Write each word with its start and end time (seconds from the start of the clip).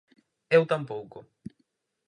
Eu 0.55 0.63
tampouco. 0.71 1.19